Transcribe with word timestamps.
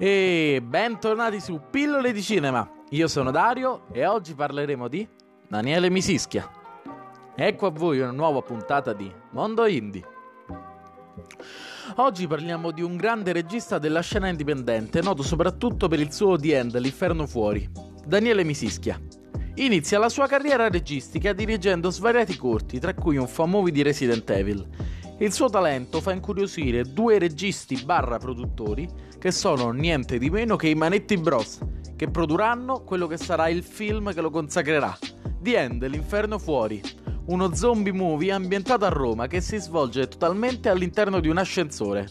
E 0.00 0.62
bentornati 0.64 1.40
su 1.40 1.60
Pillole 1.72 2.12
di 2.12 2.22
Cinema. 2.22 2.70
Io 2.90 3.08
sono 3.08 3.32
Dario 3.32 3.88
e 3.90 4.06
oggi 4.06 4.32
parleremo 4.32 4.86
di 4.86 5.08
Daniele 5.48 5.90
Misischia. 5.90 6.48
Ecco 7.34 7.66
a 7.66 7.70
voi 7.70 7.98
una 7.98 8.12
nuova 8.12 8.40
puntata 8.40 8.92
di 8.92 9.12
Mondo 9.32 9.66
Indie. 9.66 10.04
Oggi 11.96 12.28
parliamo 12.28 12.70
di 12.70 12.80
un 12.80 12.96
grande 12.96 13.32
regista 13.32 13.80
della 13.80 14.00
scena 14.00 14.28
indipendente, 14.28 15.02
noto 15.02 15.24
soprattutto 15.24 15.88
per 15.88 15.98
il 15.98 16.12
suo 16.12 16.38
The 16.38 16.58
End, 16.58 16.78
L'Inferno 16.78 17.26
Fuori, 17.26 17.68
Daniele 18.06 18.44
Misischia. 18.44 19.00
Inizia 19.56 19.98
la 19.98 20.08
sua 20.08 20.28
carriera 20.28 20.68
registica 20.68 21.32
dirigendo 21.32 21.90
svariati 21.90 22.36
corti, 22.36 22.78
tra 22.78 22.94
cui 22.94 23.16
un 23.16 23.26
fan 23.26 23.50
movie 23.50 23.72
di 23.72 23.82
Resident 23.82 24.30
Evil. 24.30 24.64
Il 25.20 25.32
suo 25.32 25.48
talento 25.48 26.00
fa 26.00 26.12
incuriosire 26.12 26.84
due 26.84 27.18
registi 27.18 27.82
barra 27.84 28.18
produttori 28.18 28.88
che 29.18 29.32
sono 29.32 29.72
niente 29.72 30.16
di 30.16 30.30
meno 30.30 30.54
che 30.54 30.68
i 30.68 30.76
Manetti 30.76 31.16
Bros, 31.16 31.58
che 31.96 32.08
produrranno 32.08 32.84
quello 32.84 33.08
che 33.08 33.16
sarà 33.16 33.48
il 33.48 33.64
film 33.64 34.14
che 34.14 34.20
lo 34.20 34.30
consacrerà, 34.30 34.96
The 35.40 35.58
End, 35.58 35.84
L'Inferno 35.88 36.38
Fuori, 36.38 36.80
uno 37.26 37.52
zombie 37.52 37.92
movie 37.92 38.30
ambientato 38.30 38.84
a 38.84 38.90
Roma 38.90 39.26
che 39.26 39.40
si 39.40 39.58
svolge 39.58 40.06
totalmente 40.06 40.68
all'interno 40.68 41.18
di 41.18 41.28
un 41.28 41.38
ascensore. 41.38 42.08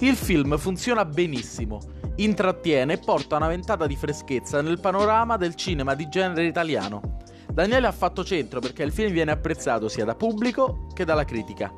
Il 0.00 0.16
film 0.16 0.58
funziona 0.58 1.04
benissimo, 1.04 1.78
intrattiene 2.16 2.94
e 2.94 2.98
porta 2.98 3.36
una 3.36 3.46
ventata 3.46 3.86
di 3.86 3.94
freschezza 3.94 4.60
nel 4.60 4.80
panorama 4.80 5.36
del 5.36 5.54
cinema 5.54 5.94
di 5.94 6.08
genere 6.08 6.46
italiano. 6.46 7.18
Daniele 7.52 7.86
ha 7.86 7.92
fatto 7.92 8.24
centro 8.24 8.58
perché 8.58 8.82
il 8.82 8.90
film 8.90 9.12
viene 9.12 9.30
apprezzato 9.30 9.88
sia 9.88 10.04
da 10.04 10.16
pubblico 10.16 10.88
che 10.92 11.04
dalla 11.04 11.24
critica. 11.24 11.72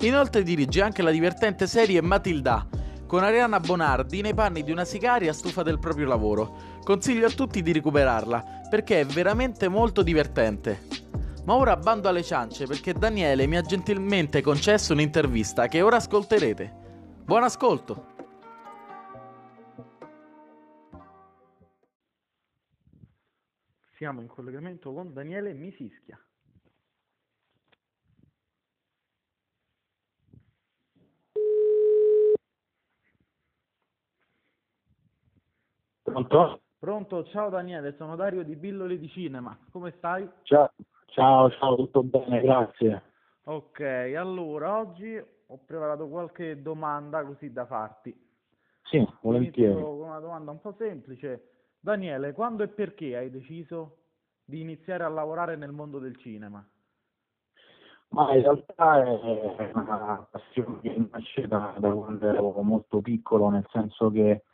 Inoltre 0.00 0.42
dirige 0.42 0.82
anche 0.82 1.02
la 1.02 1.10
divertente 1.10 1.66
serie 1.66 2.02
Matilda, 2.02 2.68
con 3.06 3.24
Ariana 3.24 3.60
Bonardi 3.60 4.20
nei 4.20 4.34
panni 4.34 4.62
di 4.62 4.70
una 4.70 4.84
sicaria 4.84 5.32
stufa 5.32 5.62
del 5.62 5.78
proprio 5.78 6.06
lavoro. 6.06 6.78
Consiglio 6.84 7.26
a 7.26 7.30
tutti 7.30 7.62
di 7.62 7.72
recuperarla, 7.72 8.66
perché 8.68 9.00
è 9.00 9.06
veramente 9.06 9.68
molto 9.68 10.02
divertente. 10.02 11.04
Ma 11.46 11.54
ora 11.54 11.76
bando 11.76 12.08
alle 12.08 12.22
ciance 12.24 12.66
perché 12.66 12.92
Daniele 12.92 13.46
mi 13.46 13.56
ha 13.56 13.62
gentilmente 13.62 14.42
concesso 14.42 14.92
un'intervista 14.92 15.68
che 15.68 15.80
ora 15.80 15.96
ascolterete. 15.96 16.74
Buon 17.24 17.44
ascolto! 17.44 18.14
Siamo 23.96 24.20
in 24.20 24.26
collegamento 24.26 24.92
con 24.92 25.14
Daniele 25.14 25.54
Misischia. 25.54 26.20
Pronto? 36.16 36.60
Pronto, 36.78 37.24
ciao 37.24 37.50
Daniele, 37.50 37.94
sono 37.98 38.16
Dario 38.16 38.42
di 38.42 38.56
Billoli 38.56 38.98
di 38.98 39.06
Cinema, 39.10 39.54
come 39.70 39.92
stai? 39.98 40.26
Ciao, 40.44 40.72
ciao, 41.08 41.50
ciao, 41.50 41.76
tutto 41.76 42.02
bene, 42.04 42.40
grazie. 42.40 43.02
Ok, 43.44 43.80
allora 44.16 44.78
oggi 44.78 45.14
ho 45.14 45.58
preparato 45.66 46.08
qualche 46.08 46.62
domanda 46.62 47.22
così 47.22 47.52
da 47.52 47.66
farti. 47.66 48.18
Sì, 48.84 49.06
volentieri. 49.20 49.72
Inizio 49.72 49.94
con 49.94 50.06
una 50.08 50.18
domanda 50.18 50.50
un 50.52 50.60
po' 50.62 50.74
semplice. 50.78 51.50
Daniele, 51.80 52.32
quando 52.32 52.62
e 52.62 52.68
perché 52.68 53.14
hai 53.14 53.30
deciso 53.30 53.98
di 54.42 54.62
iniziare 54.62 55.04
a 55.04 55.08
lavorare 55.08 55.56
nel 55.56 55.72
mondo 55.72 55.98
del 55.98 56.16
cinema? 56.16 56.66
Ma 58.08 58.32
in 58.32 58.40
realtà 58.40 59.04
è 59.04 59.70
una 59.74 60.26
passione 60.30 60.80
che 60.80 61.08
nasce 61.10 61.46
da, 61.46 61.74
da 61.78 61.90
quando 61.90 62.26
ero 62.26 62.62
molto 62.62 63.02
piccolo, 63.02 63.50
nel 63.50 63.66
senso 63.70 64.10
che 64.10 64.44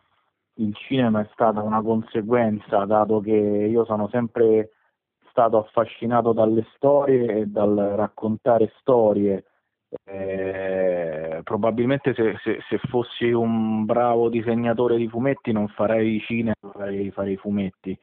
il 0.56 0.74
cinema 0.74 1.20
è 1.20 1.28
stata 1.32 1.62
una 1.62 1.82
conseguenza, 1.82 2.84
dato 2.84 3.20
che 3.20 3.30
io 3.30 3.84
sono 3.84 4.08
sempre 4.08 4.70
stato 5.30 5.58
affascinato 5.58 6.32
dalle 6.32 6.66
storie 6.74 7.38
e 7.38 7.46
dal 7.46 7.74
raccontare 7.96 8.72
storie. 8.80 9.44
Eh, 10.04 11.40
probabilmente 11.44 12.14
se, 12.14 12.36
se, 12.42 12.58
se, 12.68 12.78
fossi 12.88 13.30
un 13.30 13.84
bravo 13.84 14.30
disegnatore 14.30 14.96
di 14.96 15.08
fumetti 15.08 15.52
non 15.52 15.68
farei 15.68 16.18
cinema, 16.20 16.54
farei, 16.60 17.10
farei 17.10 17.36
fumetti. 17.36 17.98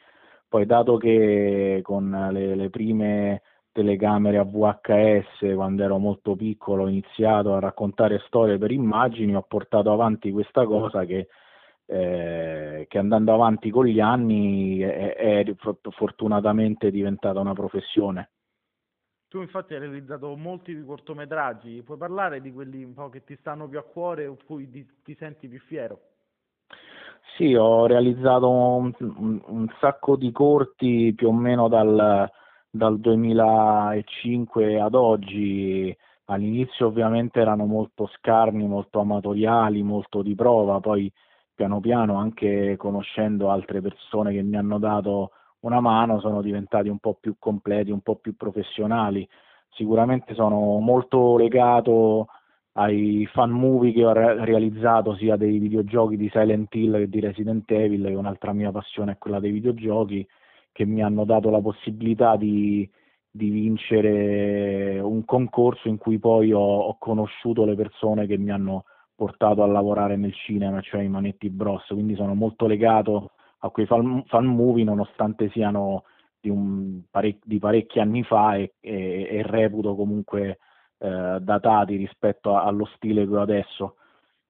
Poi 0.47 0.65
dato 0.65 0.97
che 0.97 1.79
con 1.83 2.29
le, 2.31 2.55
le 2.55 2.69
prime 2.69 3.41
telecamere 3.71 4.38
a 4.38 4.43
VHS 4.43 5.53
quando 5.53 5.83
ero 5.83 5.97
molto 5.99 6.35
piccolo 6.35 6.83
ho 6.83 6.88
iniziato 6.88 7.53
a 7.53 7.59
raccontare 7.59 8.21
storie 8.25 8.57
per 8.57 8.71
immagini, 8.71 9.35
ho 9.35 9.45
portato 9.47 9.91
avanti 9.91 10.31
questa 10.31 10.65
cosa 10.65 11.05
che 11.05 11.27
eh, 11.91 12.85
che 12.88 12.97
andando 13.00 13.33
avanti 13.33 13.72
con 13.72 13.85
gli 13.85 14.00
anni 14.00 14.77
è, 14.77 15.16
è, 15.16 15.55
fortunatamente 15.89 16.91
diventata 16.91 17.39
una 17.39 17.53
professione. 17.53 18.29
Tu 19.27 19.41
infatti 19.41 19.73
hai 19.73 19.79
realizzato 19.79 20.35
molti 20.35 20.83
cortometraggi, 20.83 21.81
puoi 21.81 21.97
parlare 21.97 22.41
di 22.41 22.51
quelli 22.51 22.83
un 22.83 22.94
po' 22.94 23.09
che 23.09 23.23
ti 23.23 23.35
stanno 23.39 23.67
più 23.67 23.79
a 23.79 23.83
cuore 23.83 24.27
o 24.27 24.38
cui 24.45 24.69
ti, 24.69 24.88
ti 25.03 25.16
senti 25.16 25.47
più 25.47 25.59
fiero? 25.61 26.00
Sì, 27.35 27.55
ho 27.55 27.88
realizzato 27.88 28.50
un, 28.50 28.91
un, 29.00 29.41
un, 29.45 29.67
sacco 29.79 30.16
di 30.16 30.31
corti 30.31 31.13
più 31.16 31.29
o 31.29 31.33
meno 31.33 31.67
dal, 31.67 32.29
dal 32.69 33.00
2005 33.00 34.79
ad 34.79 34.94
oggi. 34.94 35.95
All'inizio 36.25 36.88
ovviamente 36.88 37.39
erano 37.39 37.66
molto 37.66 38.07
scarni, 38.17 38.67
molto 38.67 39.00
amatoriali, 39.00 39.81
molto 39.81 40.21
di 40.21 40.35
prova, 40.35 40.79
poi 40.79 41.11
piano 41.59 41.81
piano 41.81 42.15
anche 42.15 42.77
conoscendo 42.77 43.49
altre 43.49 43.81
persone 43.81 44.31
che 44.31 44.41
mi 44.41 44.55
hanno 44.55 44.79
dato 44.79 45.31
una 45.61 45.81
mano 45.81 46.21
sono 46.21 46.41
diventati 46.41 46.87
un 46.87 46.99
po' 46.99 47.17
più 47.19 47.35
completi, 47.37 47.91
un 47.91 47.99
po' 47.99 48.15
più 48.15 48.37
professionali. 48.37 49.27
Sicuramente 49.71 50.33
sono 50.35 50.79
molto 50.79 51.35
legato 51.35 52.27
ai 52.73 53.27
fan 53.33 53.51
movie 53.51 53.91
che 53.91 54.05
ho 54.05 54.13
re- 54.13 54.45
realizzato 54.45 55.15
sia 55.15 55.35
dei 55.35 55.57
videogiochi 55.59 56.15
di 56.15 56.29
Silent 56.31 56.73
Hill 56.73 56.93
che 56.93 57.09
di 57.09 57.19
Resident 57.19 57.69
Evil, 57.69 58.05
che 58.05 58.13
un'altra 58.13 58.53
mia 58.53 58.71
passione 58.71 59.13
è 59.13 59.17
quella 59.17 59.41
dei 59.41 59.51
videogiochi, 59.51 60.25
che 60.71 60.85
mi 60.85 61.03
hanno 61.03 61.25
dato 61.25 61.49
la 61.49 61.59
possibilità 61.59 62.37
di, 62.37 62.89
di 63.29 63.49
vincere 63.49 64.97
un 65.01 65.25
concorso 65.25 65.89
in 65.89 65.97
cui 65.97 66.19
poi 66.19 66.53
ho, 66.53 66.59
ho 66.59 66.97
conosciuto 66.97 67.65
le 67.65 67.75
persone 67.75 68.27
che 68.27 68.37
mi 68.37 68.49
hanno 68.49 68.85
portato 69.19 69.63
a 69.63 69.68
lavorare 69.68 70.16
nel 70.16 70.34
cinema, 70.34 70.80
cioè 70.80 71.02
i 71.02 71.09
Manetti 71.09 71.50
Bros, 71.50 71.85
quindi 71.88 72.16
sono 72.16 72.35
molto 72.35 72.68
legato 72.68 73.31
a 73.59 73.69
quei 73.69 73.85
fan, 73.85 74.24
fan 74.28 74.46
movie 74.46 74.85
nonostante 74.85 75.50
siano 75.50 76.06
di, 76.40 76.50
un, 76.50 77.02
parec- 77.12 77.44
di 77.44 77.59
parecchi 77.59 78.00
anni 78.00 78.24
fa 78.24 78.56
e, 78.56 78.75
e, 78.80 79.28
e 79.30 79.41
reputo 79.44 79.94
comunque 79.94 80.59
eh, 81.00 81.38
datati 81.41 81.97
rispetto 81.97 82.56
a, 82.56 82.63
allo 82.63 82.85
stile 82.96 83.28
che 83.28 83.35
ho 83.35 83.41
adesso. 83.41 83.96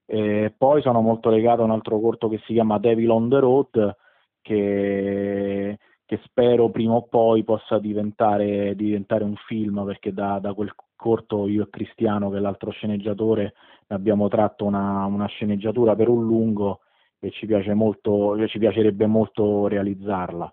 E 0.06 0.54
poi 0.56 0.82
sono 0.82 1.00
molto 1.00 1.30
legato 1.30 1.62
a 1.62 1.64
un 1.64 1.72
altro 1.72 1.98
corto 1.98 2.28
che 2.28 2.38
si 2.46 2.52
chiama 2.52 2.78
Devil 2.78 3.10
on 3.10 3.28
the 3.28 3.38
Road, 3.40 3.96
che, 4.40 5.78
che 6.04 6.20
spero 6.24 6.70
prima 6.70 6.94
o 6.94 7.08
poi 7.08 7.42
possa 7.42 7.80
diventare, 7.80 8.76
diventare 8.76 9.24
un 9.24 9.34
film, 9.46 9.84
perché 9.84 10.12
da, 10.12 10.38
da, 10.38 10.54
quel 10.54 10.72
corto 10.94 11.48
io 11.48 11.64
e 11.64 11.70
Cristiano, 11.70 12.30
che 12.30 12.36
è 12.36 12.40
l'altro 12.40 12.70
sceneggiatore, 12.70 13.54
abbiamo 13.94 14.28
tratto 14.28 14.64
una, 14.64 15.04
una 15.04 15.26
sceneggiatura 15.26 15.94
per 15.94 16.08
un 16.08 16.24
lungo 16.24 16.80
e 17.18 17.30
ci, 17.30 17.46
piace 17.46 17.74
molto, 17.74 18.46
ci 18.48 18.58
piacerebbe 18.58 19.06
molto 19.06 19.66
realizzarla. 19.68 20.52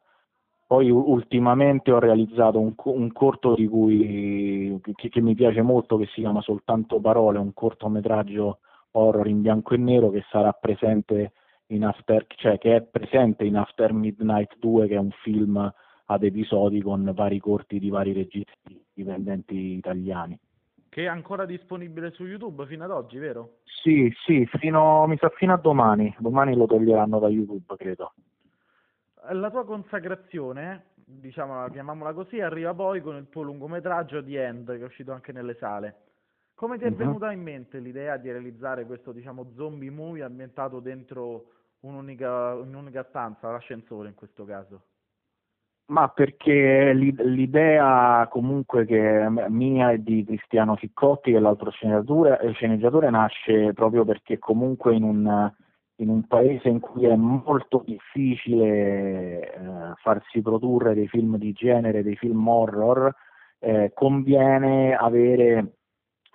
Poi 0.67 0.89
ultimamente 0.89 1.91
ho 1.93 1.99
realizzato 1.99 2.59
un, 2.59 2.73
un 2.75 3.11
corto 3.13 3.55
di 3.55 3.67
cui, 3.67 4.77
che, 4.95 5.07
che, 5.09 5.21
mi 5.21 5.33
piace 5.33 5.61
molto, 5.61 5.97
che 5.97 6.07
si 6.07 6.19
chiama 6.19 6.41
Soltanto 6.41 6.99
Parole, 6.99 7.39
un 7.39 7.53
cortometraggio 7.53 8.59
horror 8.91 9.27
in 9.27 9.41
bianco 9.41 9.75
e 9.75 9.77
nero 9.77 10.09
che 10.09 10.25
sarà 10.29 10.51
presente 10.51 11.31
in 11.67 11.85
After, 11.85 12.25
cioè 12.35 12.57
che 12.57 12.75
è 12.75 12.81
presente 12.81 13.45
in 13.45 13.55
After 13.55 13.93
Midnight 13.93 14.57
2, 14.59 14.87
che 14.87 14.95
è 14.95 14.99
un 14.99 15.11
film 15.21 15.73
ad 16.09 16.23
episodi 16.23 16.81
con 16.81 17.11
vari 17.15 17.39
corti 17.39 17.79
di 17.79 17.89
vari 17.89 18.11
registi 18.11 18.83
dipendenti 18.93 19.55
italiani. 19.55 20.37
Che 20.97 21.03
è 21.03 21.07
ancora 21.07 21.45
disponibile 21.45 22.09
su 22.09 22.25
YouTube 22.25 22.65
fino 22.65 22.83
ad 22.83 22.89
oggi, 22.89 23.19
vero? 23.19 23.57
Sì, 23.65 24.11
sì, 24.25 24.47
fino, 24.57 25.05
mi 25.05 25.15
sa 25.17 25.29
fino 25.29 25.53
a 25.53 25.57
domani. 25.57 26.11
Domani 26.17 26.55
lo 26.55 26.65
toglieranno 26.65 27.19
da 27.19 27.27
YouTube, 27.27 27.75
credo. 27.75 28.13
La 29.29 29.51
tua 29.51 29.63
consacrazione, 29.63 30.85
diciamo, 30.95 31.69
chiamiamola 31.69 32.13
così, 32.13 32.41
arriva 32.41 32.73
poi 32.73 33.01
con 33.01 33.15
il 33.15 33.29
tuo 33.29 33.43
lungometraggio 33.43 34.23
The 34.23 34.43
End, 34.43 34.71
che 34.71 34.81
è 34.81 34.85
uscito 34.85 35.11
anche 35.11 35.31
nelle 35.31 35.53
sale. 35.59 35.97
Come 36.55 36.79
ti 36.79 36.85
è 36.85 36.87
uh-huh. 36.87 36.95
venuta 36.95 37.31
in 37.31 37.43
mente 37.43 37.77
l'idea 37.77 38.17
di 38.17 38.31
realizzare 38.31 38.87
questo, 38.87 39.11
diciamo, 39.11 39.51
zombie 39.53 39.91
movie 39.91 40.23
ambientato 40.23 40.79
dentro 40.79 41.51
un'unica, 41.81 42.55
un'unica 42.55 43.05
stanza, 43.09 43.51
l'ascensore 43.51 44.07
in 44.07 44.15
questo 44.15 44.45
caso? 44.45 44.81
Ma 45.89 46.09
perché 46.09 46.91
l'idea 46.93 48.27
comunque 48.29 48.85
che 48.85 49.25
mia 49.47 49.91
e 49.91 50.03
di 50.03 50.25
Cristiano 50.25 50.75
Ficcotti, 50.75 51.31
che 51.31 51.37
è 51.37 51.39
l'altro 51.39 51.71
sceneggiatore, 51.71 52.51
sceneggiatore 52.53 53.09
nasce 53.09 53.71
proprio 53.71 54.03
perché 54.03 54.37
comunque 54.37 54.93
in 54.95 55.03
un, 55.03 55.49
in 55.97 56.09
un 56.09 56.27
paese 56.27 56.67
in 56.67 56.81
cui 56.81 57.05
è 57.05 57.15
molto 57.15 57.83
difficile 57.85 59.39
eh, 59.39 59.93
farsi 60.01 60.41
produrre 60.41 60.93
dei 60.93 61.07
film 61.07 61.37
di 61.37 61.53
genere, 61.53 62.03
dei 62.03 62.17
film 62.17 62.45
horror, 62.45 63.09
eh, 63.59 63.91
conviene 63.95 64.93
avere 64.93 65.77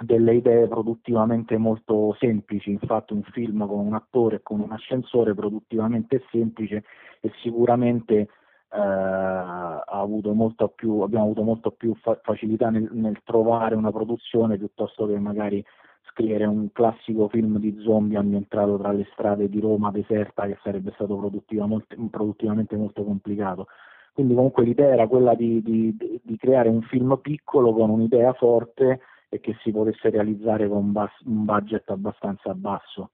delle 0.02 0.34
idee 0.34 0.66
produttivamente 0.66 1.58
molto 1.58 2.16
semplici, 2.18 2.70
infatti 2.70 3.12
un 3.12 3.22
film 3.22 3.66
con 3.66 3.86
un 3.86 3.92
attore 3.92 4.36
e 4.36 4.42
con 4.42 4.60
un 4.60 4.72
ascensore 4.72 5.34
produttivamente 5.34 6.24
semplice 6.30 6.84
e 7.20 7.30
sicuramente 7.42 8.14
eh, 8.14 8.28
avuto 8.72 10.68
più, 10.74 11.00
abbiamo 11.00 11.24
avuto 11.24 11.42
molto 11.42 11.70
più 11.72 11.94
fa- 11.96 12.18
facilità 12.22 12.70
nel, 12.70 12.88
nel, 12.92 13.18
trovare 13.24 13.74
una 13.74 13.90
produzione 13.90 14.56
piuttosto 14.56 15.06
che 15.06 15.18
magari 15.18 15.64
scrivere 16.10 16.44
un 16.44 16.70
classico 16.72 17.28
film 17.28 17.58
di 17.58 17.78
zombie 17.80 18.18
ambientato 18.18 18.76
tra 18.78 18.92
le 18.92 19.06
strade 19.12 19.48
di 19.48 19.60
Roma 19.60 19.90
deserta 19.90 20.46
che 20.46 20.58
sarebbe 20.62 20.92
stato 20.94 21.16
produttiva 21.16 21.66
molto, 21.66 21.96
produttivamente 22.10 22.76
molto 22.76 23.04
complicato. 23.04 23.66
Quindi 24.12 24.34
comunque 24.34 24.64
l'idea 24.64 24.92
era 24.92 25.06
quella 25.06 25.34
di, 25.34 25.62
di, 25.62 25.96
di, 26.22 26.36
creare 26.36 26.68
un 26.68 26.82
film 26.82 27.18
piccolo 27.22 27.72
con 27.72 27.88
un'idea 27.88 28.34
forte 28.34 29.00
e 29.30 29.40
che 29.40 29.56
si 29.62 29.70
potesse 29.70 30.10
realizzare 30.10 30.68
con 30.68 30.92
bas- 30.92 31.20
un 31.24 31.46
budget 31.46 31.88
abbastanza 31.88 32.52
basso. 32.52 33.10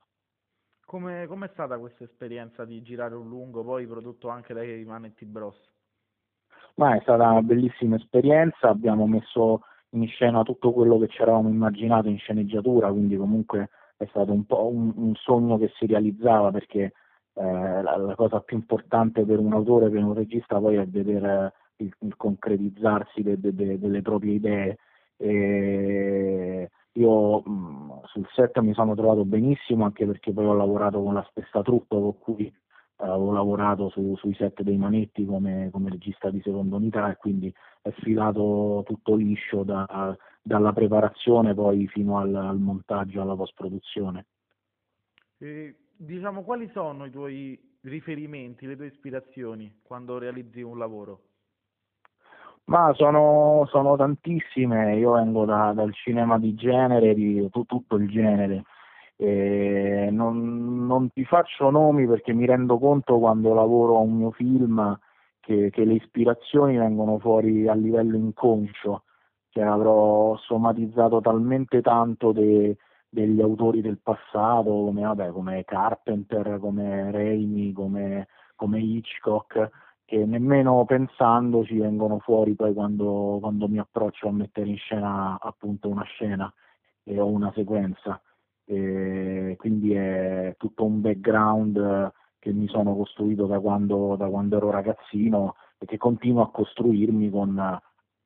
Come 0.89 1.27
è 1.27 1.51
stata 1.53 1.79
questa 1.79 2.05
esperienza 2.05 2.65
di 2.65 2.81
girare 2.81 3.15
un 3.15 3.29
lungo, 3.29 3.63
poi 3.63 3.87
prodotto 3.87 4.31
anche 4.31 4.55
dai 4.55 4.83
Manetti 4.87 5.27
Bros? 5.27 5.61
Ma 6.77 6.97
è 6.97 7.01
stata 7.03 7.29
una 7.29 7.43
bellissima 7.43 7.97
esperienza, 7.97 8.71
abbiamo 8.71 9.07
messo 9.07 9.65
in 9.91 10.09
scena 10.09 10.43
tutto 10.45 10.73
quello 10.73 10.99
che 10.99 11.09
ci 11.09 11.21
eravamo 11.21 11.51
immaginato 11.51 12.09
in 12.09 12.17
sceneggiatura, 12.17 12.91
quindi 12.91 13.19
comunque 13.19 13.69
è 13.99 14.07
stato 14.07 14.33
un 14.33 14.47
po' 14.47 14.67
un, 14.67 14.91
un 14.97 15.15
sogno 15.17 15.59
che 15.59 15.71
si 15.77 15.85
realizzava 15.85 16.51
perché 16.51 16.95
eh, 17.35 17.83
la, 17.83 17.95
la, 17.99 18.15
cosa 18.15 18.41
più 18.41 18.57
importante 18.57 19.27
per 19.27 19.41
un 19.41 19.53
autore, 19.53 19.91
per 19.91 20.03
un 20.03 20.15
regista 20.15 20.59
poi 20.59 20.77
è 20.77 20.87
vedere 20.87 21.53
il, 21.77 21.93
il 21.99 22.17
concretizzarsi 22.17 23.21
de, 23.21 23.39
de, 23.39 23.55
de, 23.55 23.79
delle 23.79 24.01
proprie 24.01 24.33
idee. 24.37 24.79
E 25.19 26.71
io 26.93 27.41
mh, 27.41 27.88
sul 28.13 28.27
set 28.35 28.59
mi 28.61 28.73
sono 28.75 28.95
trovato 28.95 29.25
benissimo 29.25 29.85
anche 29.85 30.07
perché 30.07 30.33
poi 30.33 30.47
ho 30.47 30.55
lavorato 30.55 31.03
con 31.03 31.15
la 31.15 31.27
stessa 31.31 31.63
truppa 31.63 31.97
con 31.97 32.19
cui 32.19 32.53
ho 33.01 33.33
lavorato 33.33 33.91
su, 33.91 34.17
sui 34.17 34.35
set 34.35 34.63
dei 34.63 34.77
Manetti 34.77 35.25
come, 35.25 35.69
come, 35.71 35.91
regista 35.91 36.31
di 36.31 36.41
seconda 36.43 36.77
unità 36.77 37.11
e 37.11 37.17
quindi 37.17 37.53
è 37.81 37.91
filato 37.91 38.83
tutto 38.85 39.15
liscio 39.15 39.63
da, 39.63 40.17
dalla 40.43 40.73
preparazione 40.73 41.55
poi 41.55 41.87
fino 41.87 42.19
al, 42.19 42.35
al 42.35 42.59
montaggio, 42.59 43.21
alla 43.21 43.37
post-produzione. 43.37 44.27
E, 45.39 45.77
diciamo, 45.97 46.43
quali 46.43 46.69
sono 46.73 47.05
i 47.05 47.11
tuoi 47.11 47.77
riferimenti, 47.83 48.67
le 48.67 48.75
tue 48.75 48.87
ispirazioni 48.87 49.81
quando 49.83 50.19
realizzi 50.19 50.63
un 50.63 50.79
lavoro? 50.79 51.28
Ma 52.69 52.93
sono, 52.95 53.67
sono 53.71 53.97
tantissime, 53.97 54.97
io 54.97 55.13
vengo 55.13 55.47
da, 55.47 55.73
dal 55.73 55.93
cinema 55.95 56.39
di 56.39 56.55
genere, 56.55 57.15
di 57.15 57.49
tutto 57.51 57.97
il 57.97 58.09
genere, 58.11 58.65
eh, 59.17 60.09
non, 60.13 60.87
non, 60.87 61.11
ti 61.11 61.25
faccio 61.25 61.71
nomi 61.71 62.07
perché 62.07 62.35
mi 62.35 62.45
rendo 62.45 62.79
conto 62.79 63.19
quando 63.19 63.55
lavoro 63.55 63.97
a 63.97 64.01
un 64.01 64.17
mio 64.19 64.31
film 64.33 64.99
che, 65.41 65.71
che 65.71 65.85
le 65.85 65.95
ispirazioni 65.95 66.77
vengono 66.77 67.19
fuori 67.19 67.67
a 67.69 67.75
livello 67.75 68.17
inconscio, 68.17 69.05
cioè 69.49 69.65
avrò 69.65 70.37
somatizzato 70.37 71.23
talmente 71.23 71.81
tanto 71.81 72.33
de, 72.33 72.77
degli 73.09 73.41
autori 73.41 73.81
del 73.81 73.99
passato 73.99 74.71
come, 74.71 75.03
vabbè, 75.03 75.31
come 75.31 75.65
Carpenter, 75.65 76.59
come 76.61 77.11
Raimi, 77.11 77.73
come, 77.73 78.29
come 78.57 78.79
Hitchcock, 78.79 79.71
che 80.09 80.25
nemmeno 80.25 80.87
pensandoci 80.87 81.77
vengono 81.77 82.19
fuori 82.21 82.55
poi 82.55 82.73
quando, 82.73 83.37
quando 83.43 83.69
mi 83.69 83.79
approccio 83.79 84.29
a 84.29 84.33
mettere 84.33 84.71
in 84.71 84.79
scena 84.79 85.39
appunto 85.39 85.91
una 85.91 86.05
scena 86.05 86.51
e 87.03 87.21
ho 87.21 87.27
una 87.27 87.53
sequenza 87.55 88.19
e 88.65 89.55
quindi 89.59 89.93
è 89.93 90.55
tutto 90.57 90.87
un 90.87 91.03
background 91.03 92.11
che 92.39 92.53
mi 92.55 92.67
sono 92.69 92.97
costruito 92.97 93.45
da 93.45 93.61
quando, 93.61 94.17
da 94.17 94.29
quando 94.29 94.57
ero 94.57 94.71
ragazzino 94.71 95.57
e 95.77 95.85
che 95.85 95.99
continuo 95.99 96.41
a 96.41 96.51
costruirmi 96.53 97.29
con, 97.29 97.79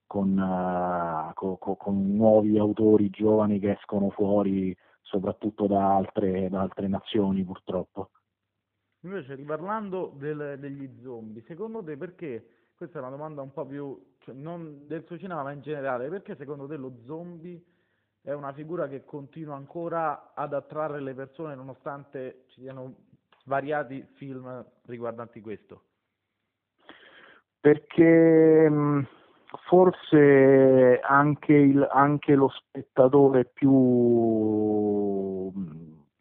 con, 0.06 0.38
uh, 0.38 1.32
con, 1.35 1.76
con, 1.76 2.14
nuovi 2.14 2.58
autori 2.58 3.11
giovani 3.11 3.58
che 3.58 3.73
escono 3.73 4.11
fuori 4.11 4.73
soprattutto 5.00 5.67
da 5.67 5.96
altre, 5.96 6.49
da 6.49 6.61
altre 6.61 6.87
nazioni 6.87 7.43
purtroppo. 7.43 8.11
Invece 9.04 9.34
riparlando 9.34 10.12
del, 10.16 10.56
degli 10.58 11.00
zombie, 11.02 11.43
secondo 11.43 11.82
te 11.82 11.96
perché, 11.96 12.46
questa 12.76 12.99
è 12.99 13.00
una 13.02 13.10
domanda 13.10 13.43
un 13.43 13.52
po' 13.52 13.66
più, 13.66 14.00
cioè 14.19 14.34
non 14.34 14.87
del 14.87 15.04
suo 15.04 15.19
cinema 15.19 15.43
ma 15.43 15.50
in 15.50 15.60
generale, 15.60 16.08
perché 16.08 16.37
secondo 16.37 16.66
te 16.66 16.76
lo 16.76 16.93
zombie 17.04 17.60
è 18.22 18.32
una 18.32 18.52
figura 18.52 18.87
che 18.87 19.04
continua 19.04 19.56
ancora 19.56 20.32
ad 20.34 20.54
attrarre 20.54 21.00
le 21.00 21.14
persone 21.14 21.56
nonostante 21.56 22.44
ci 22.49 22.60
siano 22.60 22.94
svariati 23.40 24.06
film 24.14 24.64
riguardanti 24.84 25.40
questo? 25.40 25.82
Perché 27.60 28.70
forse 29.66 31.00
anche, 31.02 31.52
il, 31.52 31.87
anche 31.90 32.34
lo 32.34 32.49
spettatore 32.49 33.44
più 33.46 33.70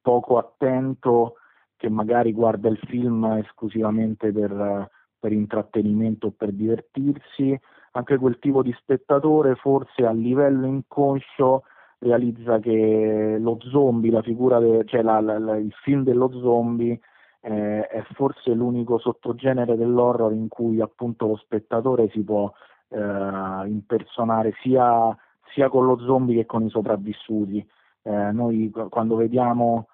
poco 0.02 0.38
attento 0.38 1.36
che 1.82 1.90
magari 1.90 2.32
guarda 2.32 2.70
il 2.70 2.78
film 2.78 3.24
esclusivamente 3.44 4.32
per, 4.32 4.88
per 5.20 5.32
intrattenimento 5.32 6.28
o 6.28 6.32
per 6.38 6.52
divertirsi, 6.52 7.60
anche 7.94 8.18
quel 8.18 8.38
tipo 8.38 8.62
di 8.62 8.72
spettatore 8.78 9.56
forse 9.56 10.06
a 10.06 10.12
livello 10.12 10.68
inconscio 10.68 11.64
realizza 11.98 12.60
che 12.60 13.36
lo 13.40 13.58
zombie, 13.62 14.12
la 14.12 14.22
figura, 14.22 14.60
de, 14.60 14.86
cioè 14.86 15.02
la, 15.02 15.20
la, 15.22 15.40
la, 15.40 15.58
il 15.58 15.74
film 15.82 16.04
dello 16.04 16.32
zombie 16.40 17.00
eh, 17.40 17.88
è 17.88 18.04
forse 18.14 18.54
l'unico 18.54 19.00
sottogenere 19.00 19.76
dell'horror 19.76 20.34
in 20.34 20.50
cui 20.50 20.82
appunto 20.82 21.26
lo 21.26 21.36
spettatore 21.38 22.10
si 22.10 22.24
può 22.24 22.52
eh, 22.90 23.68
impersonare 23.68 24.54
sia, 24.62 25.18
sia, 25.52 25.68
con 25.68 25.88
lo 25.88 25.98
zombie 25.98 26.36
che 26.36 26.46
con 26.46 26.64
i 26.64 26.70
sopravvissuti. 26.70 27.68
Eh, 28.04 28.32
noi 28.32 28.72
quando 28.90 29.16
vediamo, 29.16 29.88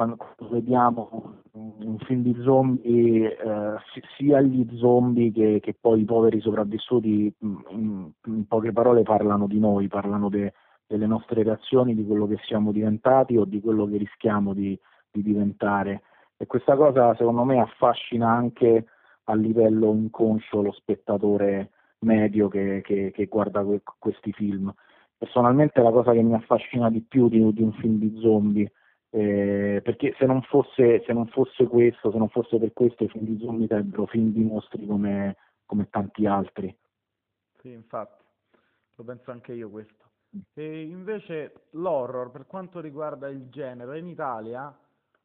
quando, 0.00 0.16
vediamo 0.48 1.42
un 1.52 1.98
film 1.98 2.22
di 2.22 2.34
zombie, 2.42 3.36
eh, 3.36 3.76
sia 4.16 4.40
gli 4.40 4.66
zombie 4.78 5.30
che, 5.30 5.60
che, 5.60 5.76
poi 5.78 6.00
i 6.00 6.04
poveri 6.06 6.40
sopravvissuti, 6.40 7.30
in, 7.40 8.10
in 8.24 8.46
poche 8.46 8.72
parole 8.72 9.02
parlano 9.02 9.46
di 9.46 9.58
noi, 9.58 9.88
parlano 9.88 10.30
de, 10.30 10.54
delle 10.86 11.06
nostre 11.06 11.42
reazioni, 11.42 11.94
di 11.94 12.06
quello 12.06 12.26
che 12.26 12.38
siamo 12.44 12.72
diventati 12.72 13.36
o 13.36 13.44
di 13.44 13.60
quello 13.60 13.84
che 13.84 13.98
rischiamo 13.98 14.54
di, 14.54 14.78
di 15.10 15.22
diventare. 15.22 16.02
E 16.38 16.46
questa 16.46 16.76
cosa 16.76 17.14
secondo 17.16 17.44
me 17.44 17.60
affascina 17.60 18.30
anche 18.30 18.86
a 19.24 19.34
livello 19.34 19.92
inconscio 19.92 20.62
lo 20.62 20.72
spettatore 20.72 21.72
medio 22.00 22.48
che, 22.48 22.80
che, 22.82 23.10
che 23.10 23.26
guarda 23.26 23.62
que- 23.62 23.82
questi 23.98 24.32
film. 24.32 24.72
Personalmente 25.18 25.82
la 25.82 25.90
cosa 25.90 26.12
che 26.12 26.22
mi 26.22 26.32
affascina 26.32 26.88
di 26.88 27.02
più 27.02 27.28
di, 27.28 27.52
di 27.52 27.60
un 27.60 27.72
film 27.74 27.98
di 27.98 28.18
zombie, 28.18 28.72
eh, 29.10 29.80
perché 29.82 30.14
se 30.18 30.24
non, 30.24 30.42
fosse, 30.42 31.02
se 31.04 31.12
non, 31.12 31.26
fosse, 31.26 31.66
questo, 31.66 32.10
se 32.10 32.18
non 32.18 32.28
fosse 32.28 32.58
per 32.58 32.72
questo 32.72 33.04
i 33.04 33.08
film 33.08 33.24
di 33.24 33.38
zombie 33.38 33.66
sarebbero 33.66 34.06
film 34.06 34.30
di 34.32 34.42
mostri 34.42 34.86
come, 34.86 35.36
come 35.66 35.88
tanti 35.90 36.26
altri. 36.26 36.74
Sì, 37.60 37.72
infatti, 37.72 38.24
lo 38.94 39.04
penso 39.04 39.30
anche 39.32 39.52
io 39.52 39.68
questo. 39.68 40.08
E 40.54 40.82
invece 40.82 41.66
l'horror, 41.70 42.30
per 42.30 42.46
quanto 42.46 42.80
riguarda 42.80 43.28
il 43.28 43.48
genere, 43.48 43.98
in 43.98 44.06
Italia 44.06 44.74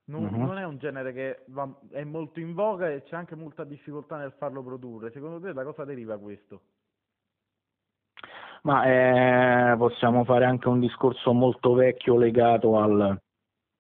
non, 0.06 0.24
uh-huh. 0.26 0.38
non 0.38 0.58
è 0.58 0.64
un 0.66 0.78
genere 0.78 1.14
che 1.14 1.44
va, 1.48 1.72
è 1.90 2.04
molto 2.04 2.40
in 2.40 2.54
voga 2.54 2.90
e 2.90 3.04
c'è 3.04 3.16
anche 3.16 3.36
molta 3.36 3.64
difficoltà 3.64 4.18
nel 4.18 4.34
farlo 4.38 4.64
produrre. 4.64 5.12
Secondo 5.12 5.40
te 5.40 5.54
da 5.54 5.64
cosa 5.64 5.86
deriva 5.86 6.18
questo? 6.18 6.62
Ma 8.64 9.72
eh, 9.72 9.78
possiamo 9.78 10.24
fare 10.24 10.46
anche 10.46 10.68
un 10.68 10.80
discorso 10.80 11.34
molto 11.34 11.74
vecchio 11.74 12.18
legato 12.18 12.80
al, 12.80 13.20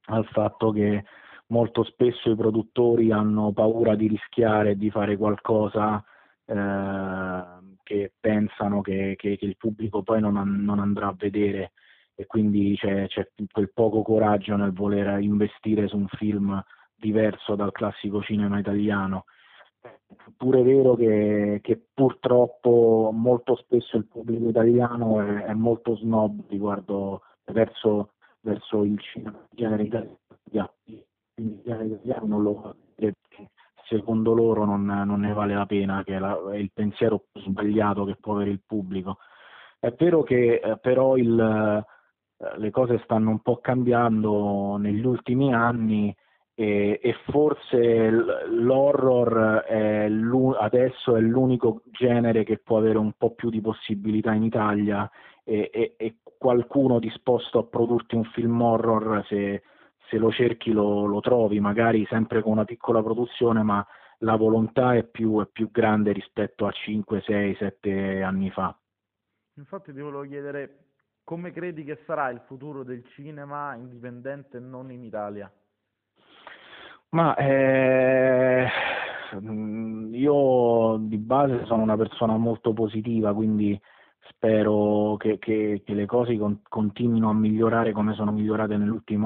al 0.06 0.26
fatto 0.28 0.72
che 0.72 1.04
molto 1.48 1.84
spesso 1.84 2.30
i 2.30 2.36
produttori 2.36 3.12
hanno 3.12 3.52
paura 3.52 3.96
di 3.96 4.08
rischiare 4.08 4.76
di 4.78 4.90
fare 4.90 5.18
qualcosa 5.18 6.04
eh, 6.46 7.44
che 7.84 8.14
pensano 8.20 8.82
che, 8.82 9.16
che, 9.18 9.38
che, 9.38 9.46
il 9.46 9.58
pubblico 9.58 10.04
poi 10.04 10.20
non, 10.22 10.34
non, 10.64 10.80
andrà 10.80 11.08
a 11.08 11.16
vedere 11.16 11.72
e 12.16 12.26
quindi 12.26 12.76
c'è, 12.78 13.08
c'è, 13.08 13.30
quel 13.52 13.72
poco 13.74 14.02
coraggio 14.02 14.56
nel 14.56 14.72
voler 14.72 15.20
investire 15.22 15.88
su 15.88 15.98
un 15.98 16.08
film 16.08 16.64
diverso 16.96 17.56
dal 17.56 17.72
classico 17.72 18.22
cinema 18.22 18.58
italiano. 18.58 19.26
Pure 20.38 20.62
è 20.62 20.64
vero 20.64 20.96
che, 20.96 21.60
che 21.62 21.80
purtroppo 21.94 23.12
molto 23.14 23.56
spesso 23.56 23.98
il 23.98 24.08
pubblico 24.08 24.50
italiano 24.50 25.22
è, 25.22 25.44
è 25.46 25.54
molto 25.54 25.96
snob 25.96 26.48
riguardo 26.50 27.22
verso, 27.46 28.14
verso 28.46 28.84
il 28.84 29.00
cinema 29.00 29.46
genere 29.50 29.84
italiano 29.84 30.70
non 32.25 32.44
lo 32.44 32.75
secondo 33.88 34.34
loro 34.34 34.66
non, 34.66 34.86
non, 34.86 35.20
ne 35.20 35.34
vale 35.34 35.54
la 35.54 35.66
pena, 35.66 36.04
che 36.04 36.16
è, 36.16 36.20
la, 36.20 36.38
è, 36.52 36.56
il 36.56 36.72
pensiero 36.74 37.25
più 37.32 37.42
sbagliato 37.42 38.06
che 38.06 38.16
può 38.20 38.34
avere 38.34 38.52
il 38.52 38.62
pubblico. 38.66 39.18
È 39.80 39.94
vero 39.98 40.24
che 40.24 40.56
eh, 40.56 40.78
però 40.78 41.18
il, 41.18 41.40
eh, 41.40 42.58
le 42.58 42.72
cose 42.72 43.00
stanno 43.04 43.30
un 43.30 43.40
po' 43.42 43.60
cambiando 43.60 44.78
negli 44.78 45.06
ultimi 45.06 45.54
anni 45.54 46.16
e, 46.58 47.02
e 47.04 47.14
forse 47.30 48.10
l'horror 48.10 49.64
è 49.68 50.10
adesso 50.58 51.18
è 51.18 51.20
l'unico 51.20 51.82
genere 51.92 52.46
che 52.46 52.58
può 52.58 52.78
avere 52.78 52.98
un 52.98 53.12
po' 53.18 53.32
più 53.36 53.50
di 53.50 53.60
possibilità 53.60 54.34
in 54.34 54.44
Italia 54.44 55.10
e, 55.44 55.70
e, 55.72 55.96
e 55.98 56.16
qualcuno 56.38 57.00
disposto 57.00 57.60
a 57.60 57.64
produrti 57.66 58.16
un 58.16 58.24
film 58.24 58.62
horror 58.62 59.26
se, 59.28 59.64
se 60.10 60.18
lo 60.18 60.32
cerchi 60.32 60.72
lo, 60.72 61.06
lo, 61.06 61.20
trovi, 61.20 61.60
magari 61.60 62.06
sempre 62.06 62.42
con 62.42 62.54
una 62.54 62.66
piccola 62.66 63.04
produzione, 63.04 63.62
ma 63.62 63.86
la 64.20 64.38
volontà 64.38 64.96
è 64.96 65.04
più, 65.04 65.42
è 65.42 65.48
più 65.48 65.70
grande 65.72 66.14
rispetto 66.14 66.66
a 66.66 66.72
5, 66.72 67.22
6, 67.22 67.56
7 67.56 68.22
anni 68.22 68.50
fa. 68.50 68.78
Infatti 69.58 69.94
ti 69.94 70.00
volevo 70.00 70.24
chiedere 70.24 70.78
come 71.24 71.52
credi 71.52 71.84
che 71.84 72.02
sarà 72.06 72.30
il 72.30 72.42
futuro 72.46 72.84
del 72.84 73.04
cinema 73.08 73.76
indipendente 73.76 74.60
non 74.60 74.92
in 74.92 75.04
Italia? 75.04 75.52
Ma 77.10 77.36
eh, 77.36 78.68
io 80.12 80.98
di 81.00 81.18
base 81.18 81.66
sono 81.66 81.84
una 81.84 81.98
persona 81.98 82.38
molto 82.38 82.74
positiva, 82.74 83.34
quindi 83.34 83.80
spero 84.30 85.16
che, 85.18 85.38
che, 85.38 85.82
che 85.86 85.94
le 85.94 86.06
cose 86.06 86.38
con, 86.38 86.62
continuino 86.68 87.30
a 87.30 87.34
migliorare 87.34 87.92
come 87.92 88.14
sono 88.14 88.32
migliorate 88.32 88.74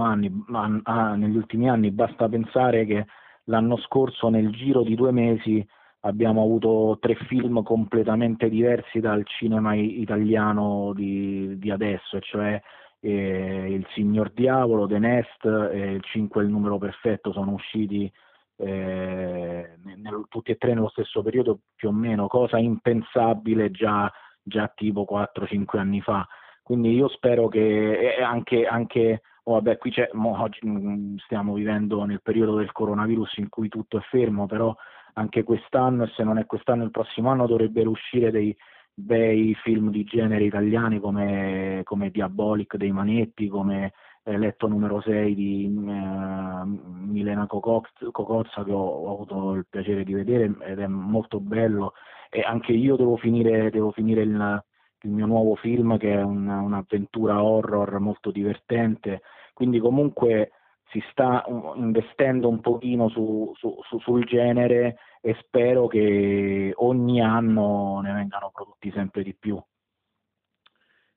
anni, 0.03 0.43
ah, 0.83 1.15
negli 1.15 1.35
ultimi 1.35 1.69
anni. 1.69 1.91
Basta 1.91 2.29
pensare 2.29 2.85
che 2.85 3.05
l'anno 3.45 3.77
scorso 3.77 4.29
nel 4.29 4.51
giro 4.51 4.83
di 4.83 4.95
due 4.95 5.11
mesi 5.11 5.65
abbiamo 6.01 6.43
avuto 6.43 6.97
tre 6.99 7.15
film 7.27 7.61
completamente 7.63 8.49
diversi 8.49 8.99
dal 8.99 9.25
cinema 9.25 9.73
italiano 9.75 10.93
di, 10.93 11.57
di 11.57 11.71
adesso, 11.71 12.19
cioè 12.19 12.61
eh, 13.01 13.71
Il 13.71 13.85
Signor 13.93 14.31
Diavolo, 14.31 14.87
The 14.87 14.99
Nest 14.99 15.45
e 15.45 15.93
Il 15.93 16.03
5 16.03 16.43
il 16.43 16.49
numero 16.49 16.77
perfetto 16.77 17.31
sono 17.31 17.51
usciti 17.51 18.11
eh, 18.57 19.77
nel, 19.83 20.25
tutti 20.27 20.51
e 20.51 20.57
tre 20.57 20.73
nello 20.73 20.89
stesso 20.89 21.21
periodo 21.21 21.59
più 21.75 21.89
o 21.89 21.93
meno, 21.93 22.27
cosa 22.27 22.57
impensabile 22.57 23.71
già 23.71 24.11
già 24.49 24.71
tipo 24.75 25.05
4-5 25.09 25.77
anni 25.77 26.01
fa. 26.01 26.27
Quindi 26.63 26.93
io 26.93 27.07
spero 27.07 27.47
che 27.47 28.17
anche, 28.21 28.65
anche 28.65 29.21
oh 29.43 29.53
vabbè, 29.53 29.77
qui 29.77 29.91
c'è, 29.91 30.09
oggi 30.13 30.59
mm, 30.67 31.17
stiamo 31.17 31.53
vivendo 31.53 32.03
nel 32.03 32.21
periodo 32.21 32.55
del 32.55 32.71
coronavirus 32.71 33.37
in 33.37 33.49
cui 33.49 33.69
tutto 33.69 33.97
è 33.97 34.01
fermo, 34.01 34.45
però 34.45 34.75
anche 35.13 35.43
quest'anno, 35.43 36.03
e 36.03 36.11
se 36.15 36.23
non 36.23 36.37
è 36.37 36.45
quest'anno 36.45 36.83
il 36.83 36.91
prossimo 36.91 37.29
anno, 37.29 37.47
dovrebbero 37.47 37.89
uscire 37.89 38.31
dei 38.31 38.55
bei 38.99 39.55
film 39.63 39.89
di 39.89 40.03
genere 40.03 40.43
italiani 40.43 40.99
come, 40.99 41.81
come 41.83 42.11
Diabolic 42.11 42.75
dei 42.75 42.91
Manetti, 42.91 43.47
come 43.47 43.93
eh, 44.23 44.37
Letto 44.37 44.67
numero 44.67 45.01
6 45.01 45.33
di 45.33 45.65
eh, 45.65 46.63
Milena 46.65 47.47
Cocozza 47.47 48.63
che 48.63 48.71
ho, 48.71 48.77
ho, 48.77 49.13
avuto 49.13 49.53
il 49.53 49.65
piacere 49.69 50.03
di 50.03 50.13
vedere 50.13 50.53
ed 50.61 50.79
è 50.79 50.87
molto 50.87 51.39
bello. 51.39 51.93
E 52.29 52.41
anche 52.41 52.73
io 52.73 52.95
devo 52.95 53.17
finire, 53.17 53.71
devo 53.71 53.91
finire 53.91 54.21
il, 54.21 54.63
il, 55.01 55.09
mio 55.09 55.25
nuovo 55.25 55.55
film 55.55 55.97
che 55.97 56.13
è 56.13 56.21
un, 56.21 56.47
un'avventura 56.47 57.41
horror 57.41 57.99
molto 57.99 58.29
divertente, 58.29 59.21
quindi 59.53 59.79
comunque 59.79 60.51
si 60.89 61.03
sta 61.11 61.43
investendo 61.75 62.49
un 62.49 62.61
pochino 62.61 63.09
su, 63.09 63.53
su, 63.55 63.77
su, 63.83 63.99
sul 63.99 64.25
genere 64.25 64.97
e 65.21 65.35
spero 65.41 65.87
che 65.87 66.73
ogni 66.75 67.21
anno 67.21 67.99
ne 68.01 68.13
vengano 68.13 68.51
prodotti 68.51 68.91
sempre 68.91 69.23
di 69.23 69.35
più. 69.35 69.61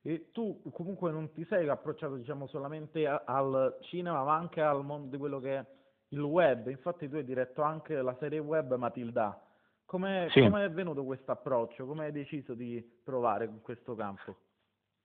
E 0.05 0.31
tu 0.33 0.61
comunque 0.73 1.13
non 1.13 1.33
ti 1.33 1.45
sei 1.45 1.69
approcciato 1.69 2.17
diciamo 2.17 2.49
solamente 2.49 3.07
a, 3.07 3.23
al 3.25 3.79
cinema 3.83 4.25
ma 4.25 4.35
anche 4.35 4.61
al 4.61 4.85
mondo 4.85 5.09
di 5.09 5.17
quello 5.17 5.39
che 5.39 5.57
è 5.57 5.67
il 6.09 6.21
web, 6.21 6.69
infatti 6.69 7.09
tu 7.09 7.17
hai 7.17 7.25
diretto 7.25 7.63
anche 7.63 8.01
la 8.03 8.15
serie 8.19 8.39
web 8.39 8.75
Matilda. 8.75 9.41
Come 9.85 10.29
sì. 10.31 10.41
è 10.41 10.71
venuto 10.71 11.05
questo 11.05 11.33
approccio? 11.33 11.87
Come 11.87 12.07
hai 12.07 12.13
deciso 12.13 12.55
di 12.55 12.83
provare 13.05 13.47
con 13.47 13.61
questo 13.61 13.95
campo? 13.95 14.37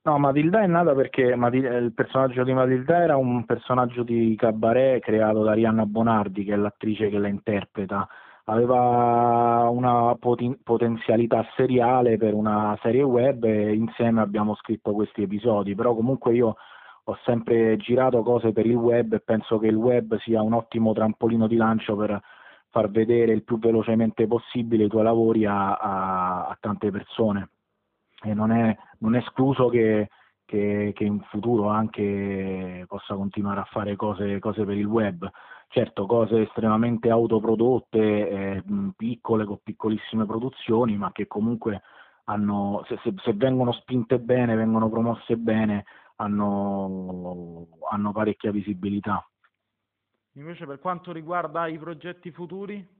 No, 0.03 0.17
Matilda 0.19 0.61
è 0.61 0.67
nata 0.67 0.93
perché 0.95 1.35
Matilda, 1.35 1.75
il 1.75 1.93
personaggio 1.93 2.43
di 2.45 2.53
Matilda 2.53 3.01
era 3.03 3.17
un 3.17 3.43
personaggio 3.45 4.03
di 4.03 4.35
cabaret 4.37 5.01
creato 5.01 5.43
da 5.43 5.51
Rihanna 5.51 5.85
Bonardi, 5.85 6.45
che 6.45 6.53
è 6.53 6.55
l'attrice 6.55 7.09
che 7.09 7.17
la 7.19 7.27
interpreta. 7.27 8.07
Aveva 8.45 9.67
una 9.69 10.15
poten- 10.15 10.59
potenzialità 10.63 11.45
seriale 11.57 12.15
per 12.17 12.33
una 12.33 12.77
serie 12.81 13.03
web 13.03 13.43
e 13.43 13.73
insieme 13.73 14.21
abbiamo 14.21 14.55
scritto 14.55 14.93
questi 14.93 15.23
episodi, 15.23 15.75
però 15.75 15.93
comunque 15.93 16.33
io 16.33 16.55
ho 17.03 17.17
sempre 17.25 17.75
girato 17.75 18.23
cose 18.23 18.53
per 18.53 18.65
il 18.65 18.75
web 18.75 19.11
e 19.13 19.19
penso 19.19 19.59
che 19.59 19.67
il 19.67 19.75
web 19.75 20.17
sia 20.19 20.41
un 20.41 20.53
ottimo 20.53 20.93
trampolino 20.93 21.47
di 21.47 21.57
lancio 21.57 21.97
per 21.97 22.17
far 22.69 22.89
vedere 22.89 23.33
il 23.33 23.43
più 23.43 23.59
velocemente 23.59 24.25
possibile 24.27 24.85
i 24.85 24.89
tuoi 24.89 25.03
lavori 25.03 25.45
a, 25.45 25.75
a, 25.75 26.47
a 26.47 26.57
tante 26.61 26.91
persone 26.91 27.49
e 28.23 28.33
non 28.33 28.51
è, 28.51 28.75
non 28.99 29.15
è 29.15 29.19
escluso 29.19 29.69
che, 29.69 30.09
che, 30.45 30.91
che, 30.95 31.03
in 31.03 31.21
futuro 31.29 31.67
anche 31.69 32.85
possa 32.87 33.15
continuare 33.15 33.59
a 33.59 33.67
fare 33.71 33.95
cose, 33.95 34.39
cose 34.39 34.63
per 34.63 34.77
il 34.77 34.85
web. 34.85 35.29
Certo, 35.69 36.05
cose 36.05 36.43
estremamente 36.43 37.09
autoprodotte, 37.09 37.99
eh, 37.99 38.63
piccole, 38.95 39.45
con 39.45 39.59
piccolissime 39.61 40.25
produzioni, 40.25 40.95
ma 40.95 41.11
che 41.11 41.27
comunque 41.27 41.81
hanno, 42.25 42.83
se, 42.87 42.97
se, 43.03 43.13
se 43.17 43.33
vengono 43.33 43.73
spinte 43.73 44.19
bene, 44.19 44.55
vengono 44.55 44.89
promosse 44.89 45.35
bene, 45.35 45.83
hanno, 46.15 47.67
hanno 47.89 48.11
parecchia 48.11 48.51
visibilità. 48.51 49.27
Invece 50.33 50.65
per 50.65 50.79
quanto 50.79 51.11
riguarda 51.11 51.67
i 51.67 51.77
progetti 51.77 52.31
futuri? 52.31 52.96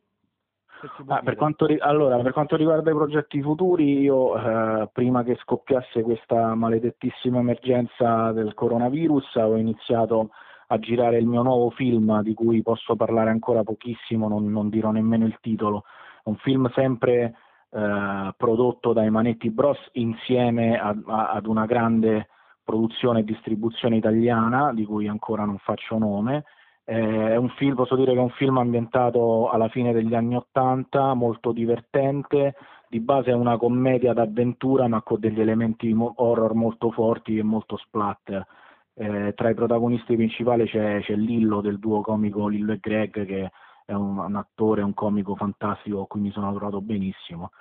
Ah, 1.08 1.22
per, 1.22 1.36
quanto, 1.36 1.68
allora, 1.80 2.18
per 2.20 2.34
quanto 2.34 2.56
riguarda 2.56 2.92
i 2.92 2.96
progetti 2.96 3.42
futuri, 3.42 4.00
io 4.02 4.38
eh, 4.38 4.90
prima 4.92 5.24
che 5.24 5.36
scoppiasse 5.42 6.04
questa 6.04 6.54
maledettissima 6.54 7.40
emergenza 7.40 8.32
del 8.32 8.54
coronavirus 8.54 9.36
ho 9.36 9.56
iniziato 9.56 10.30
a 10.68 10.78
girare 10.78 11.18
il 11.18 11.26
mio 11.26 11.42
nuovo 11.42 11.70
film 11.72 12.22
di 12.22 12.34
cui 12.34 12.62
posso 12.62 12.96
parlare 12.96 13.30
ancora 13.30 13.64
pochissimo, 13.64 14.28
non, 14.28 14.52
non 14.52 14.70
dirò 14.70 14.92
nemmeno 14.92 15.26
il 15.26 15.38
titolo. 15.42 15.84
È 16.24 16.30
un 16.30 16.36
film 16.38 16.70
sempre 16.74 17.36
eh, 17.70 18.34
prodotto 18.36 18.94
dai 18.94 19.10
Manetti 19.10 19.50
Bros 19.50 19.80
insieme 19.94 20.78
a, 20.80 20.96
a, 21.06 21.32
ad 21.32 21.48
una 21.48 21.66
grande 21.66 22.28
produzione 22.64 23.20
e 23.20 23.24
distribuzione 23.24 23.96
italiana 23.96 24.74
di 24.74 24.86
cui 24.86 25.08
ancora 25.08 25.46
non 25.46 25.58
faccio 25.58 25.98
nome 25.98 26.44
è 26.90 27.36
un 27.36 27.50
film, 27.50 27.76
posso 27.76 27.98
dire 27.98 28.14
che 28.14 28.18
è 28.18 28.22
un 28.22 28.30
film 28.30 28.60
ambientato 28.60 29.50
alla 29.50 29.68
fine 29.68 29.92
degli 29.92 30.16
anni 30.16 30.38
Ottanta, 30.38 31.14
molto 31.16 31.52
divertente, 31.52 32.56
di 32.88 33.02
base 33.02 33.32
è 33.32 33.34
una 33.34 33.58
commedia 33.58 34.14
d'avventura 34.14 34.88
ma 34.88 35.02
con 35.02 35.20
degli 35.20 35.42
elementi 35.42 35.94
horror 35.94 36.54
molto 36.54 36.92
forti 36.92 37.38
e 37.38 37.44
molto 37.44 37.76
splatter. 37.76 38.48
Eh, 38.94 39.34
tra 39.36 39.50
i 39.50 39.54
protagonisti 39.54 40.16
principali 40.16 40.66
c'è, 40.66 41.02
c'è, 41.02 41.14
Lillo 41.16 41.60
del 41.60 41.78
duo 41.78 42.00
comico 42.00 42.48
Lillo 42.48 42.72
e 42.72 42.80
Greg 42.80 43.26
che 43.26 43.52
è 43.86 43.94
un, 43.94 44.18
un 44.18 44.36
attore, 44.38 44.82
un 44.82 44.94
comico 44.94 45.36
fantastico 45.36 46.04
a 46.04 46.08
cui 46.08 46.22
mi 46.22 46.32
sono 46.32 46.54
trovato 46.56 46.80
benissimo. 46.80 47.52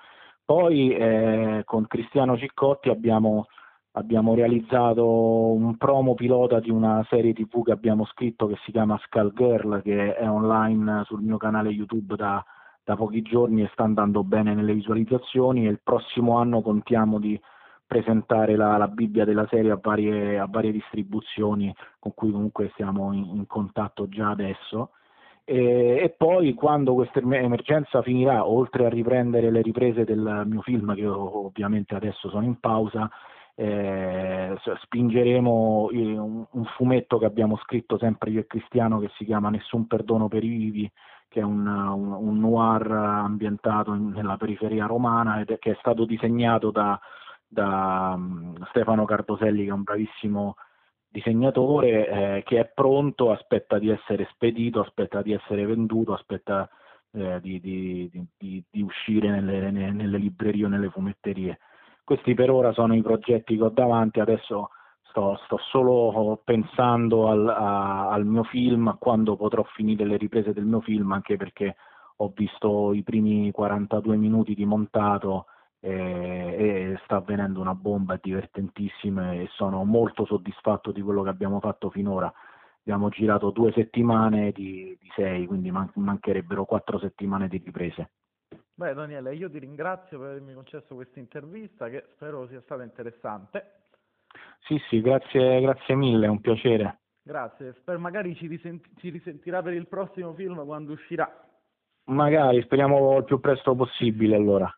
Poi 0.44 0.94
eh, 0.94 1.62
con 1.64 1.88
Cristiano 1.88 2.38
Ciccotti 2.38 2.90
abbiamo 2.90 3.48
abbiamo 3.96 4.34
realizzato 4.34 5.06
un 5.52 5.76
promo 5.76 6.14
pilota 6.14 6.60
di 6.60 6.70
una 6.70 7.04
serie 7.08 7.32
tv 7.32 7.64
che 7.64 7.72
abbiamo 7.72 8.04
scritto 8.06 8.46
che 8.46 8.56
si 8.64 8.72
chiama 8.72 8.98
Skull 9.04 9.32
Girl 9.34 9.82
che 9.82 10.14
è 10.14 10.28
online 10.28 11.02
sul 11.04 11.22
mio 11.22 11.38
canale 11.38 11.70
YouTube 11.70 12.14
da, 12.14 12.44
da 12.84 12.94
pochi 12.94 13.22
giorni 13.22 13.62
e 13.62 13.70
sta 13.72 13.84
andando 13.84 14.22
bene 14.22 14.54
nelle 14.54 14.74
visualizzazioni. 14.74 15.66
E 15.66 15.70
il 15.70 15.80
prossimo 15.82 16.36
anno 16.36 16.60
contiamo 16.60 17.18
di 17.18 17.40
presentare 17.86 18.54
la, 18.54 18.76
la 18.76 18.88
Bibbia 18.88 19.24
della 19.24 19.46
serie 19.48 19.70
a 19.70 19.78
varie, 19.80 20.38
a 20.38 20.46
varie, 20.46 20.72
distribuzioni 20.72 21.74
con 21.98 22.12
cui 22.14 22.30
comunque 22.30 22.72
siamo 22.76 23.12
in, 23.12 23.24
in 23.24 23.46
contatto 23.46 24.08
già 24.08 24.28
adesso. 24.28 24.90
E, 25.42 26.00
e, 26.02 26.14
poi 26.14 26.52
quando 26.52 26.92
questa 26.92 27.20
emergenza 27.20 28.02
finirà 28.02 28.46
oltre 28.46 28.84
a 28.84 28.90
riprendere 28.90 29.50
le 29.50 29.62
riprese 29.62 30.04
del 30.04 30.42
mio 30.44 30.60
film 30.60 30.94
che 30.94 31.06
ovviamente 31.06 31.94
adesso 31.94 32.28
sono 32.28 32.44
in 32.44 32.58
pausa 32.58 33.08
eh, 33.58 34.54
spingeremo 34.84 35.88
un, 35.90 36.46
un, 36.50 36.64
fumetto 36.76 37.18
che 37.18 37.24
abbiamo 37.24 37.56
scritto 37.56 37.96
sempre 37.98 38.30
io 38.30 38.40
e 38.40 38.46
Cristiano 38.46 38.98
che 38.98 39.10
si 39.16 39.24
chiama 39.24 39.48
Nessun 39.48 39.86
perdono 39.86 40.28
per 40.28 40.44
i 40.44 40.48
vivi, 40.48 40.92
che 41.28 41.40
è 41.40 41.42
un, 41.42 41.66
un, 41.66 42.12
un 42.12 42.38
noir 42.38 42.90
ambientato 42.90 43.94
in, 43.94 44.10
nella 44.10 44.36
periferia 44.36 44.86
romana 44.86 45.40
ed 45.40 45.50
è, 45.50 45.58
che 45.58 45.72
è 45.72 45.76
stato 45.80 46.04
disegnato 46.04 46.70
da, 46.70 47.00
da 47.48 48.12
um, 48.14 48.54
Stefano 48.68 49.06
Cartoselli, 49.06 49.64
che 49.64 49.70
è 49.70 49.72
un 49.72 49.82
bravissimo 49.82 50.56
disegnatore 51.08 52.08
eh, 52.08 52.42
che 52.44 52.60
è 52.60 52.70
pronto, 52.74 53.32
aspetta 53.32 53.78
di 53.78 53.88
essere 53.88 54.28
spedito, 54.32 54.80
aspetta 54.80 55.22
di 55.22 55.32
essere 55.32 55.64
venduto, 55.64 56.12
aspetta 56.12 56.68
eh, 57.12 57.40
di, 57.40 57.58
di, 57.58 58.10
di, 58.36 58.62
di, 58.70 58.82
uscire 58.82 59.30
nelle, 59.30 59.70
nelle, 59.70 60.18
librerie 60.18 60.66
o 60.66 60.68
nelle 60.68 60.90
fumetterie. 60.90 61.58
Questi 62.06 62.34
per 62.34 62.52
ora 62.52 62.72
sono 62.72 62.94
i 62.94 63.02
progetti 63.02 63.56
che 63.56 63.64
ho 63.64 63.68
davanti, 63.68 64.20
adesso 64.20 64.70
sto, 65.08 65.40
sto 65.44 65.58
solo 65.58 66.40
pensando 66.44 67.28
al, 67.28 67.48
a, 67.48 68.10
al 68.10 68.24
mio 68.24 68.44
film, 68.44 68.86
a 68.86 68.96
quando 68.96 69.34
potrò 69.34 69.64
finire 69.74 70.04
le 70.04 70.16
riprese 70.16 70.52
del 70.52 70.66
mio 70.66 70.80
film, 70.80 71.10
anche 71.10 71.36
perché 71.36 71.74
ho 72.18 72.32
visto 72.32 72.92
i 72.92 73.02
primi 73.02 73.50
42 73.50 74.16
minuti 74.16 74.54
di 74.54 74.64
montato 74.64 75.46
e, 75.80 75.90
e 75.90 77.00
sta 77.02 77.16
avvenendo 77.16 77.60
una 77.60 77.74
bomba, 77.74 78.16
divertentissima 78.22 79.32
e 79.32 79.48
sono 79.50 79.82
molto 79.82 80.24
soddisfatto 80.26 80.92
di 80.92 81.02
quello 81.02 81.24
che 81.24 81.30
abbiamo 81.30 81.58
fatto 81.58 81.90
finora. 81.90 82.32
Abbiamo 82.82 83.08
girato 83.08 83.50
due 83.50 83.72
settimane 83.72 84.52
di, 84.52 84.96
di 85.00 85.10
sei, 85.16 85.44
quindi 85.46 85.72
man- 85.72 85.90
mancherebbero 85.94 86.66
quattro 86.66 87.00
settimane 87.00 87.48
di 87.48 87.60
riprese. 87.64 88.10
Beh 88.74 88.94
Daniele, 88.94 89.34
io 89.34 89.50
ti 89.50 89.58
ringrazio 89.58 90.18
per 90.18 90.28
avermi 90.28 90.52
concesso 90.52 90.94
questa 90.94 91.18
intervista 91.18 91.88
che 91.88 92.04
spero 92.12 92.46
sia 92.46 92.60
stata 92.60 92.82
interessante. 92.82 93.84
Sì, 94.60 94.78
sì, 94.88 95.00
grazie, 95.00 95.60
grazie 95.60 95.94
mille, 95.94 96.26
è 96.26 96.28
un 96.28 96.40
piacere. 96.40 96.98
Grazie, 97.22 97.74
spero 97.80 97.98
magari 97.98 98.34
ci, 98.36 98.46
risenti- 98.46 98.90
ci 98.98 99.08
risentirà 99.08 99.62
per 99.62 99.72
il 99.72 99.88
prossimo 99.88 100.32
film 100.34 100.64
quando 100.64 100.92
uscirà. 100.92 101.28
Magari, 102.04 102.62
speriamo 102.62 103.16
il 103.18 103.24
più 103.24 103.40
presto 103.40 103.74
possibile 103.74 104.36
allora. 104.36 104.72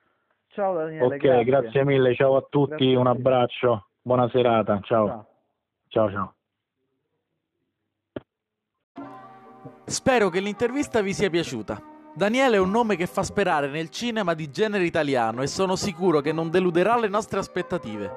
Ciao 0.48 0.74
Daniele. 0.74 1.04
Ok, 1.04 1.16
grazie, 1.18 1.44
grazie 1.44 1.84
mille, 1.84 2.14
ciao 2.14 2.36
a 2.36 2.46
tutti, 2.48 2.70
grazie 2.70 2.96
un 2.96 3.06
abbraccio, 3.06 3.88
buona 4.00 4.28
serata, 4.30 4.80
ciao. 4.80 5.06
Ciao, 5.06 5.26
ciao. 5.88 6.10
ciao. 6.10 6.34
Spero 9.84 10.28
che 10.28 10.40
l'intervista 10.40 11.00
vi 11.02 11.12
sia 11.12 11.28
piaciuta. 11.30 11.96
Daniele 12.18 12.56
è 12.56 12.58
un 12.58 12.72
nome 12.72 12.96
che 12.96 13.06
fa 13.06 13.22
sperare 13.22 13.68
nel 13.68 13.90
cinema 13.90 14.34
di 14.34 14.50
genere 14.50 14.84
italiano 14.84 15.40
e 15.40 15.46
sono 15.46 15.76
sicuro 15.76 16.20
che 16.20 16.32
non 16.32 16.50
deluderà 16.50 16.98
le 16.98 17.06
nostre 17.06 17.38
aspettative. 17.38 18.12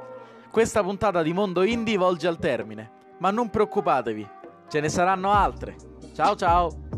Questa 0.50 0.81
puntata 0.81 1.22
di 1.22 1.34
Mondo 1.34 1.62
Indie 1.62 1.98
volge 1.98 2.27
al 2.27 2.39
termine, 2.39 2.89
ma 3.20 3.29
non 3.29 3.51
preoccupatevi, 3.51 4.27
ce 4.70 4.79
ne 4.79 4.89
saranno 4.89 5.29
altre. 5.29 5.75
Ciao 6.15 6.36
ciao! 6.36 6.90